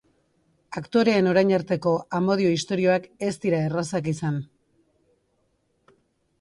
Aktoreen 0.79 1.29
orain 1.31 1.51
arteko 1.57 1.93
amodio 2.21 2.55
istorioak 2.55 3.07
ez 3.29 3.31
dira 3.45 3.63
errazak 3.69 4.11
izan. 4.17 4.43